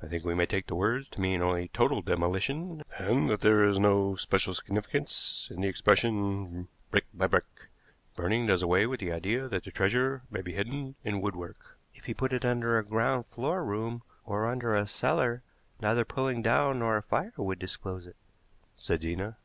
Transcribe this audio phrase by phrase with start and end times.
[0.00, 3.64] I think we may take the words to mean only total demolition, and that there
[3.64, 7.66] is no special significance in the expression 'brick by brick.'
[8.14, 12.04] Burning does away with the idea that the treasure may be hidden in woodwork." "If
[12.04, 15.42] he put it under a ground floor room or under a cellar
[15.80, 18.14] neither pulling down nor a fire would disclose it,"
[18.76, 19.38] said Zena.